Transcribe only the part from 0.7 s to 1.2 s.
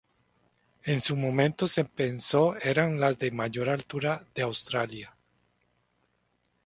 En su